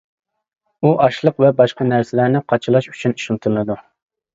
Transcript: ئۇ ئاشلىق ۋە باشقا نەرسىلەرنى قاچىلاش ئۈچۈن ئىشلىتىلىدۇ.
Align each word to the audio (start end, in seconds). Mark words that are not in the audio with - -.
ئۇ 0.87 0.93
ئاشلىق 1.03 1.39
ۋە 1.45 1.53
باشقا 1.61 1.89
نەرسىلەرنى 1.93 2.45
قاچىلاش 2.51 2.93
ئۈچۈن 2.95 3.19
ئىشلىتىلىدۇ. 3.19 3.83